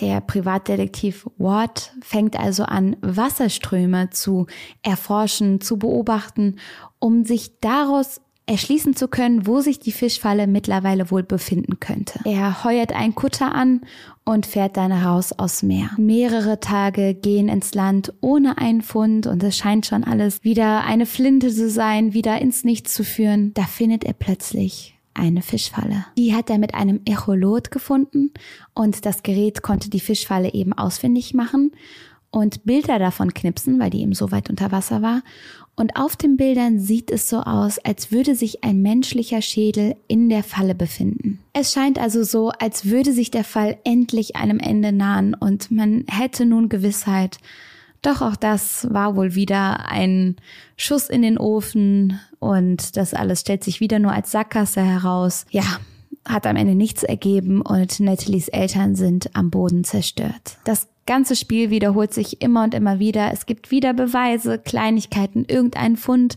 [0.00, 4.48] Der Privatdetektiv Ward fängt also an, Wasserströme zu
[4.82, 6.56] erforschen, zu beobachten,
[6.98, 12.18] um sich daraus erschließen zu können, wo sich die Fischfalle mittlerweile wohl befinden könnte.
[12.24, 13.82] Er heuert einen Kutter an
[14.24, 15.90] und fährt dann raus aus Meer.
[15.96, 21.06] Mehrere Tage gehen ins Land ohne einen Fund und es scheint schon alles wieder eine
[21.06, 23.54] Flinte zu sein, wieder ins Nichts zu führen.
[23.54, 26.06] Da findet er plötzlich eine Fischfalle.
[26.18, 28.32] Die hat er mit einem Echolot gefunden
[28.74, 31.72] und das Gerät konnte die Fischfalle eben ausfindig machen
[32.30, 35.22] und Bilder davon knipsen, weil die eben so weit unter Wasser war.
[35.76, 40.28] Und auf den Bildern sieht es so aus, als würde sich ein menschlicher Schädel in
[40.28, 41.38] der Falle befinden.
[41.54, 46.04] Es scheint also so, als würde sich der Fall endlich einem Ende nahen und man
[46.08, 47.38] hätte nun Gewissheit.
[48.02, 50.36] Doch auch das war wohl wieder ein
[50.76, 55.44] Schuss in den Ofen und das alles stellt sich wieder nur als Sackgasse heraus.
[55.50, 55.64] Ja,
[56.26, 60.58] hat am Ende nichts ergeben und Nathalies Eltern sind am Boden zerstört.
[60.64, 63.32] Das ganze Spiel wiederholt sich immer und immer wieder.
[63.32, 66.36] Es gibt wieder Beweise, Kleinigkeiten, irgendein Fund,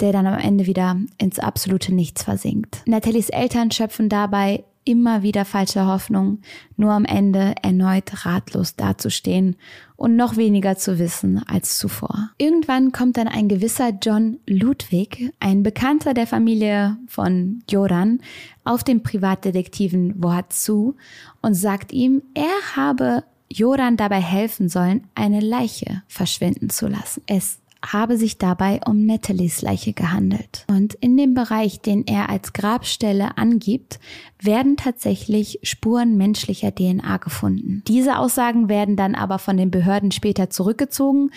[0.00, 2.82] der dann am Ende wieder ins absolute Nichts versinkt.
[2.84, 6.40] Nathalies Eltern schöpfen dabei immer wieder falsche Hoffnung,
[6.76, 9.54] nur am Ende erneut ratlos dazustehen
[9.94, 12.30] und noch weniger zu wissen als zuvor.
[12.38, 18.20] Irgendwann kommt dann ein gewisser John Ludwig, ein Bekannter der Familie von Joran,
[18.64, 20.96] auf den Privatdetektiven Wort zu
[21.40, 27.22] und sagt ihm, er habe Joran dabei helfen sollen, eine Leiche verschwinden zu lassen.
[27.26, 30.64] Es habe sich dabei um Nathalies Leiche gehandelt.
[30.68, 34.00] Und in dem Bereich, den er als Grabstelle angibt,
[34.40, 37.82] werden tatsächlich Spuren menschlicher DNA gefunden.
[37.86, 41.30] Diese Aussagen werden dann aber von den Behörden später zurückgezogen,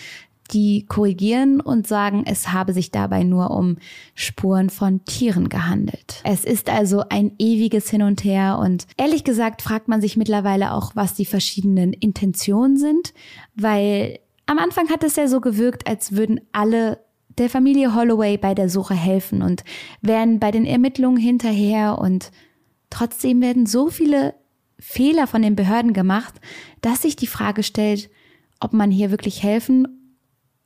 [0.53, 3.77] die korrigieren und sagen, es habe sich dabei nur um
[4.15, 6.21] Spuren von Tieren gehandelt.
[6.23, 10.73] Es ist also ein ewiges Hin und Her und ehrlich gesagt fragt man sich mittlerweile
[10.73, 13.13] auch, was die verschiedenen Intentionen sind,
[13.55, 16.99] weil am Anfang hat es ja so gewirkt, als würden alle
[17.37, 19.63] der Familie Holloway bei der Suche helfen und
[20.01, 22.31] wären bei den Ermittlungen hinterher und
[22.89, 24.35] trotzdem werden so viele
[24.77, 26.35] Fehler von den Behörden gemacht,
[26.81, 28.09] dass sich die Frage stellt,
[28.59, 30.00] ob man hier wirklich helfen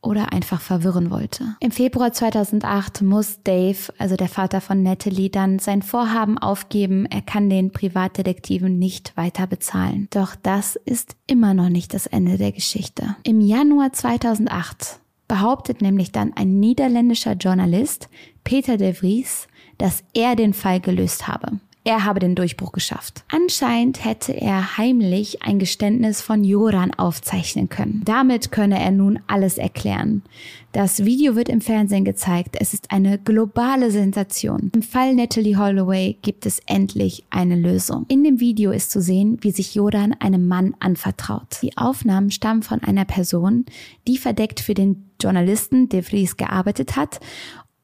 [0.06, 1.56] oder einfach verwirren wollte.
[1.60, 7.22] Im Februar 2008 muss Dave, also der Vater von Natalie, dann sein Vorhaben aufgeben, er
[7.22, 10.08] kann den Privatdetektiven nicht weiter bezahlen.
[10.12, 13.16] Doch das ist immer noch nicht das Ende der Geschichte.
[13.24, 18.10] Im Januar 2008 behauptet nämlich dann ein niederländischer Journalist,
[18.44, 23.24] Peter de Vries, dass er den Fall gelöst habe er habe den Durchbruch geschafft.
[23.30, 28.02] Anscheinend hätte er heimlich ein Geständnis von Joran aufzeichnen können.
[28.04, 30.24] Damit könne er nun alles erklären.
[30.72, 32.58] Das Video wird im Fernsehen gezeigt.
[32.60, 34.72] Es ist eine globale Sensation.
[34.74, 38.06] Im Fall Natalie Holloway gibt es endlich eine Lösung.
[38.08, 41.60] In dem Video ist zu sehen, wie sich Joran einem Mann anvertraut.
[41.62, 43.66] Die Aufnahmen stammen von einer Person,
[44.08, 47.20] die verdeckt für den Journalisten De Vries gearbeitet hat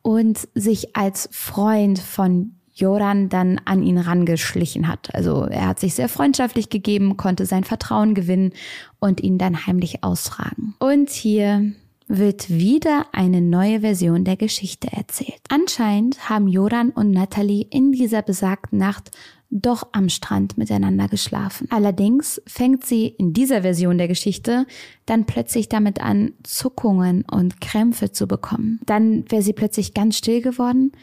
[0.02, 5.14] und sich als Freund von Joran dann an ihn rangeschlichen hat.
[5.14, 8.54] Also er hat sich sehr freundschaftlich gegeben, konnte sein Vertrauen gewinnen
[9.00, 10.76] und ihn dann heimlich ausfragen.
[10.80, 11.74] Und hier
[12.08, 15.40] wird wieder eine neue Version der Geschichte erzählt.
[15.50, 19.12] Anscheinend haben Joran und Natalie in dieser besagten Nacht
[19.50, 21.68] doch am Strand miteinander geschlafen.
[21.72, 24.66] Allerdings fängt sie in dieser Version der Geschichte
[25.06, 28.80] dann plötzlich damit an, Zuckungen und Krämpfe zu bekommen.
[28.86, 30.94] Dann wäre sie plötzlich ganz still geworden,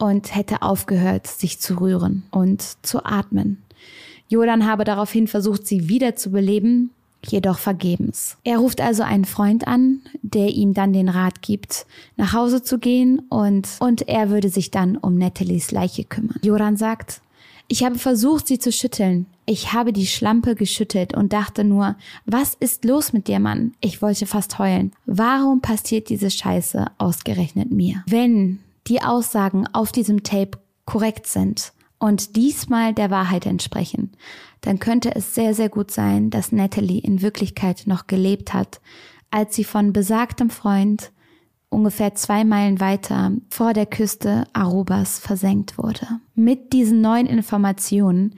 [0.00, 3.62] und hätte aufgehört, sich zu rühren und zu atmen.
[4.28, 6.90] Jodan habe daraufhin versucht, sie wieder zu beleben,
[7.26, 8.38] jedoch vergebens.
[8.44, 11.86] Er ruft also einen Freund an, der ihm dann den Rat gibt,
[12.16, 16.38] nach Hause zu gehen und, und er würde sich dann um Nathalies Leiche kümmern.
[16.42, 17.20] Joran sagt,
[17.68, 19.26] ich habe versucht, sie zu schütteln.
[19.46, 23.74] Ich habe die Schlampe geschüttelt und dachte nur, was ist los mit dir, Mann?
[23.80, 24.92] Ich wollte fast heulen.
[25.06, 28.02] Warum passiert diese Scheiße ausgerechnet mir?
[28.06, 28.60] Wenn
[28.90, 34.12] die Aussagen auf diesem Tape korrekt sind und diesmal der Wahrheit entsprechen,
[34.60, 38.80] dann könnte es sehr, sehr gut sein, dass Natalie in Wirklichkeit noch gelebt hat,
[39.30, 41.12] als sie von besagtem Freund
[41.68, 46.06] ungefähr zwei Meilen weiter vor der Küste Arubas versenkt wurde.
[46.34, 48.34] Mit diesen neuen Informationen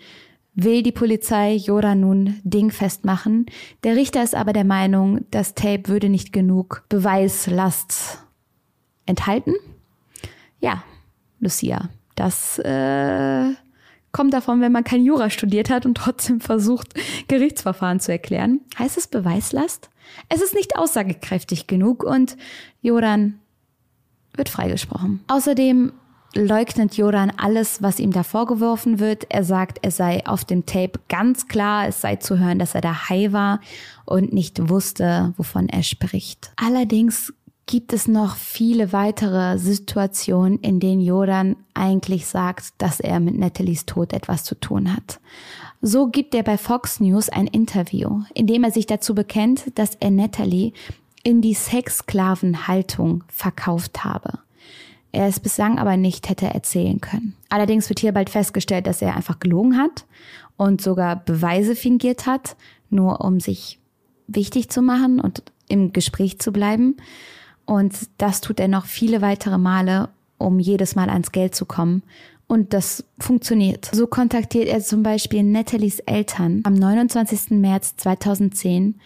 [0.55, 3.47] will die Polizei Jora nun dingfest machen.
[3.85, 8.23] Der Richter ist aber der Meinung, das Tape würde nicht genug Beweislast
[9.07, 9.55] enthalten.
[10.63, 10.85] Ja,
[11.41, 13.53] Lucia, das äh,
[14.13, 16.95] kommt davon, wenn man kein Jura studiert hat und trotzdem versucht,
[17.29, 18.61] Gerichtsverfahren zu erklären.
[18.79, 19.91] Heißt es Beweislast?
[20.29, 22.37] Es ist nicht aussagekräftig genug und
[22.81, 23.41] Joran
[24.35, 25.25] wird freigesprochen.
[25.27, 25.93] Außerdem
[26.35, 29.27] leugnet Joran alles, was ihm da vorgeworfen wird.
[29.31, 32.81] Er sagt, er sei auf dem Tape ganz klar, es sei zu hören, dass er
[32.83, 33.61] da high war
[34.05, 36.53] und nicht wusste, wovon er spricht.
[36.57, 37.33] Allerdings
[37.73, 43.87] gibt es noch viele weitere Situationen, in denen Joran eigentlich sagt, dass er mit Nathalies
[43.87, 45.21] Tod etwas zu tun hat.
[45.81, 49.95] So gibt er bei Fox News ein Interview, in dem er sich dazu bekennt, dass
[50.01, 50.75] er Natalie
[51.23, 54.41] in die Sexsklavenhaltung verkauft habe.
[55.11, 57.35] Er es bislang aber nicht hätte erzählen können.
[57.49, 60.05] Allerdings wird hier bald festgestellt, dass er einfach gelogen hat
[60.59, 62.55] und sogar Beweise fingiert hat,
[62.91, 63.79] nur um sich
[64.27, 66.99] wichtig zu machen und im Gespräch zu bleiben.
[67.73, 72.03] Und das tut er noch viele weitere Male, um jedes Mal ans Geld zu kommen
[72.47, 73.89] und das funktioniert.
[73.95, 77.53] So kontaktiert er zum Beispiel Nathalies Eltern am 29.
[77.53, 79.01] März 2010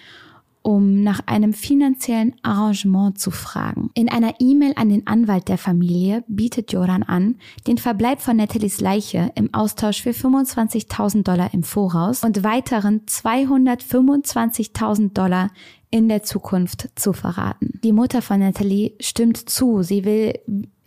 [0.63, 3.91] um nach einem finanziellen Arrangement zu fragen.
[3.95, 7.37] In einer E-Mail an den Anwalt der Familie bietet Joran an,
[7.69, 15.13] den Verbleib von Nathalies Leiche im Austausch für 25.000 Dollar im Voraus und weiteren 225.000
[15.13, 15.51] Dollar
[15.97, 17.81] in der Zukunft zu verraten.
[17.83, 19.83] Die Mutter von Natalie stimmt zu.
[19.83, 20.35] Sie will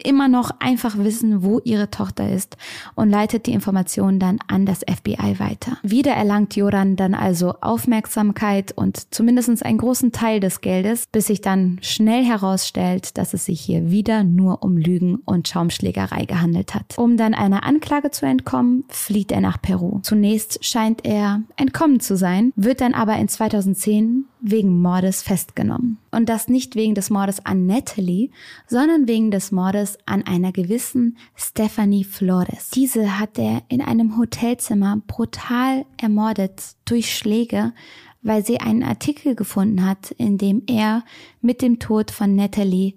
[0.05, 2.57] immer noch einfach wissen, wo ihre Tochter ist
[2.95, 5.77] und leitet die Informationen dann an das FBI weiter.
[5.83, 11.41] Wieder erlangt Joran dann also Aufmerksamkeit und zumindest einen großen Teil des Geldes, bis sich
[11.41, 16.97] dann schnell herausstellt, dass es sich hier wieder nur um Lügen und Schaumschlägerei gehandelt hat.
[16.97, 19.99] Um dann einer Anklage zu entkommen, flieht er nach Peru.
[20.03, 25.97] Zunächst scheint er entkommen zu sein, wird dann aber in 2010 wegen Mordes festgenommen.
[26.11, 28.29] Und das nicht wegen des Mordes an Natalie,
[28.67, 32.69] sondern wegen des Mordes an einer gewissen Stephanie Flores.
[32.69, 37.73] Diese hat er in einem Hotelzimmer brutal ermordet durch Schläge,
[38.21, 41.03] weil sie einen Artikel gefunden hat, in dem er
[41.41, 42.95] mit dem Tod von Natalie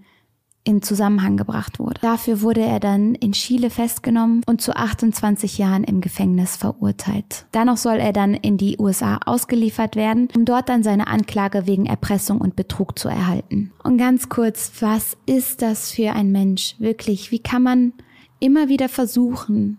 [0.65, 2.01] in Zusammenhang gebracht wurde.
[2.01, 7.47] Dafür wurde er dann in Chile festgenommen und zu 28 Jahren im Gefängnis verurteilt.
[7.51, 11.87] Danach soll er dann in die USA ausgeliefert werden, um dort dann seine Anklage wegen
[11.87, 13.73] Erpressung und Betrug zu erhalten.
[13.83, 16.77] Und ganz kurz, was ist das für ein Mensch?
[16.79, 17.93] Wirklich, wie kann man
[18.39, 19.79] immer wieder versuchen,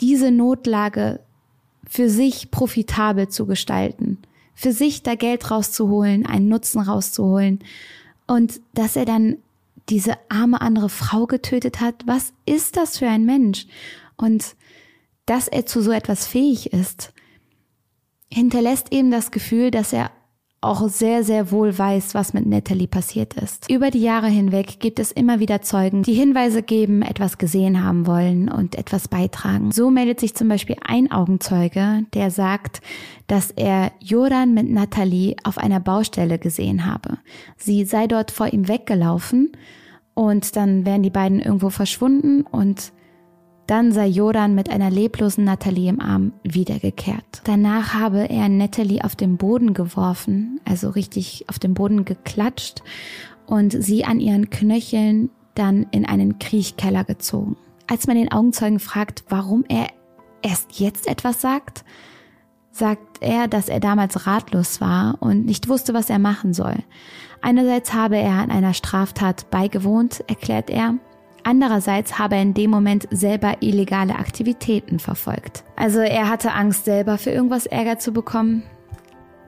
[0.00, 1.20] diese Notlage
[1.88, 4.18] für sich profitabel zu gestalten,
[4.54, 7.60] für sich da Geld rauszuholen, einen Nutzen rauszuholen
[8.26, 9.38] und dass er dann
[9.88, 12.06] diese arme andere Frau getötet hat.
[12.06, 13.66] Was ist das für ein Mensch?
[14.16, 14.56] Und
[15.26, 17.12] dass er zu so etwas fähig ist,
[18.32, 20.10] hinterlässt eben das Gefühl, dass er
[20.60, 23.70] auch sehr, sehr wohl weiß, was mit Natalie passiert ist.
[23.70, 28.06] Über die Jahre hinweg gibt es immer wieder Zeugen, die Hinweise geben, etwas gesehen haben
[28.06, 29.70] wollen und etwas beitragen.
[29.70, 32.80] So meldet sich zum Beispiel ein Augenzeuge, der sagt,
[33.28, 37.18] dass er Joran mit Natalie auf einer Baustelle gesehen habe.
[37.56, 39.52] Sie sei dort vor ihm weggelaufen
[40.14, 42.92] und dann wären die beiden irgendwo verschwunden und
[43.68, 47.42] dann sei Joran mit einer leblosen Natalie im Arm wiedergekehrt.
[47.44, 52.82] Danach habe er Natalie auf den Boden geworfen, also richtig auf den Boden geklatscht
[53.46, 57.56] und sie an ihren Knöcheln dann in einen Kriechkeller gezogen.
[57.86, 59.88] Als man den Augenzeugen fragt, warum er
[60.40, 61.84] erst jetzt etwas sagt,
[62.70, 66.76] sagt er, dass er damals ratlos war und nicht wusste, was er machen soll.
[67.42, 70.94] Einerseits habe er an einer Straftat beigewohnt, erklärt er.
[71.48, 75.64] Andererseits habe er in dem Moment selber illegale Aktivitäten verfolgt.
[75.76, 78.64] Also er hatte Angst, selber für irgendwas Ärger zu bekommen.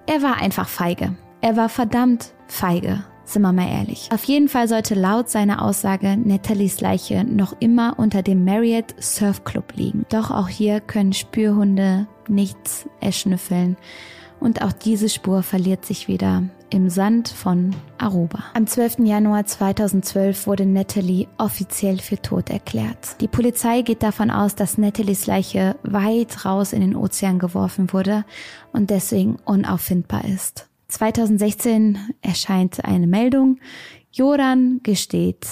[0.07, 1.15] Er war einfach feige.
[1.43, 4.09] Er war verdammt feige, sind wir mal ehrlich.
[4.15, 9.45] Auf jeden Fall sollte laut seiner Aussage Nathalies Leiche noch immer unter dem Marriott Surf
[9.45, 10.07] Club liegen.
[10.09, 13.77] Doch auch hier können Spürhunde nichts erschnüffeln
[14.41, 18.45] Und auch diese Spur verliert sich wieder im Sand von Aruba.
[18.55, 19.01] Am 12.
[19.01, 23.21] Januar 2012 wurde Natalie offiziell für tot erklärt.
[23.21, 28.25] Die Polizei geht davon aus, dass Natalies Leiche weit raus in den Ozean geworfen wurde
[28.73, 30.69] und deswegen unauffindbar ist.
[30.89, 33.59] 2016 erscheint eine Meldung.
[34.13, 35.47] Joran gesteht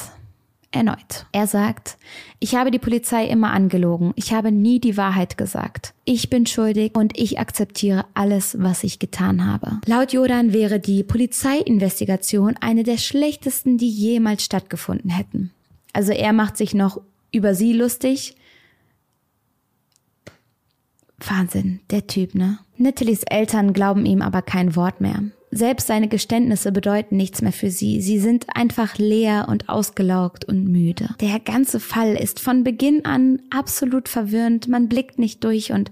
[0.70, 1.24] Erneut.
[1.32, 1.96] Er sagt,
[2.40, 4.12] ich habe die Polizei immer angelogen.
[4.16, 5.94] Ich habe nie die Wahrheit gesagt.
[6.04, 9.80] Ich bin schuldig und ich akzeptiere alles, was ich getan habe.
[9.86, 15.52] Laut Jordan wäre die Polizeiinvestigation eine der schlechtesten, die jemals stattgefunden hätten.
[15.94, 17.00] Also er macht sich noch
[17.32, 18.36] über sie lustig.
[21.18, 22.58] Wahnsinn, der Typ, ne?
[22.76, 25.22] Nathalies Eltern glauben ihm aber kein Wort mehr.
[25.50, 28.00] Selbst seine Geständnisse bedeuten nichts mehr für sie.
[28.00, 31.08] Sie sind einfach leer und ausgelaugt und müde.
[31.20, 34.68] Der ganze Fall ist von Beginn an absolut verwirrend.
[34.68, 35.90] Man blickt nicht durch und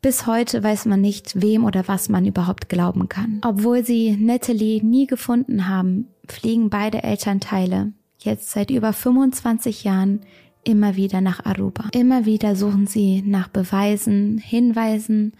[0.00, 3.40] bis heute weiß man nicht, wem oder was man überhaupt glauben kann.
[3.46, 7.92] Obwohl sie Natalie nie gefunden haben, fliegen beide Elternteile
[8.24, 10.20] jetzt seit über 25 Jahren
[10.64, 11.84] immer wieder nach Aruba.
[11.92, 15.32] Immer wieder suchen sie nach Beweisen, Hinweisen,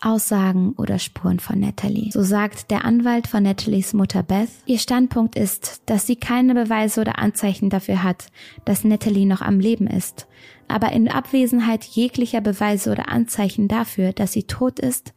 [0.00, 2.10] Aussagen oder Spuren von Natalie.
[2.10, 7.00] So sagt der Anwalt von Natalies Mutter Beth, ihr Standpunkt ist, dass sie keine Beweise
[7.02, 8.26] oder Anzeichen dafür hat,
[8.64, 10.26] dass Natalie noch am Leben ist.
[10.68, 15.12] Aber in Abwesenheit jeglicher Beweise oder Anzeichen dafür, dass sie tot ist,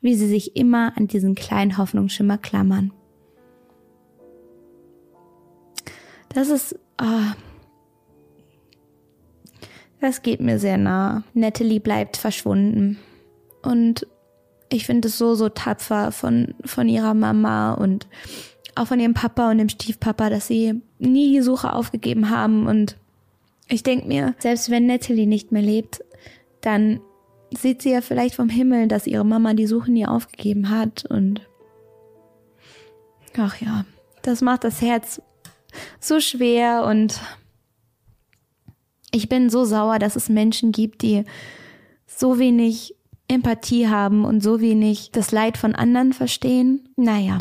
[0.00, 2.92] wie sie sich immer an diesen kleinen Hoffnungsschimmer klammern.
[6.28, 7.32] Das ist, oh,
[10.00, 11.24] das geht mir sehr nah.
[11.34, 12.98] Natalie bleibt verschwunden.
[13.62, 14.06] Und
[14.68, 18.06] ich finde es so, so tapfer von, von ihrer Mama und
[18.74, 22.66] auch von ihrem Papa und dem Stiefpapa, dass sie nie die Suche aufgegeben haben.
[22.66, 22.96] Und
[23.68, 26.04] ich denke mir, selbst wenn Natalie nicht mehr lebt,
[26.60, 27.00] dann
[27.56, 31.04] sieht sie ja vielleicht vom Himmel, dass ihre Mama die Suche nie aufgegeben hat.
[31.06, 31.40] Und
[33.36, 33.84] ach ja,
[34.22, 35.22] das macht das Herz
[36.00, 37.20] so schwer und
[39.10, 41.24] ich bin so sauer, dass es Menschen gibt, die
[42.06, 42.94] so wenig
[43.28, 46.88] Empathie haben und so wenig das Leid von anderen verstehen.
[46.96, 47.38] Naja.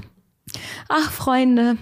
[0.89, 1.77] Ach, Freunde.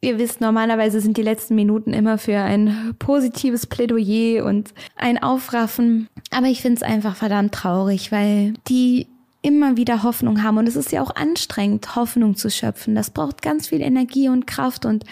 [0.00, 6.08] Ihr wisst, normalerweise sind die letzten Minuten immer für ein positives Plädoyer und ein Aufraffen.
[6.30, 9.06] Aber ich finde es einfach verdammt traurig, weil die
[9.40, 10.58] immer wieder Hoffnung haben.
[10.58, 12.94] Und es ist ja auch anstrengend, Hoffnung zu schöpfen.
[12.94, 14.84] Das braucht ganz viel Energie und Kraft.
[14.84, 15.04] Und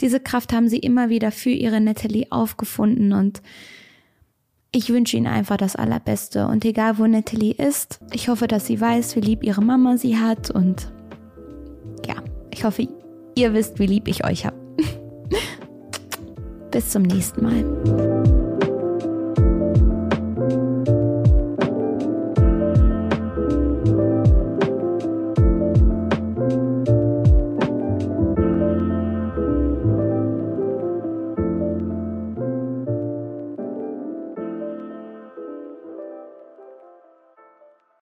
[0.00, 3.12] diese Kraft haben sie immer wieder für ihre Natalie aufgefunden.
[3.12, 3.42] Und
[4.72, 8.80] ich wünsche Ihnen einfach das Allerbeste und egal wo Natalie ist, ich hoffe, dass sie
[8.80, 10.92] weiß, wie lieb ihre Mama sie hat und
[12.06, 12.16] ja,
[12.50, 12.86] ich hoffe,
[13.34, 14.56] ihr wisst, wie lieb ich euch habe.
[16.70, 18.35] Bis zum nächsten Mal.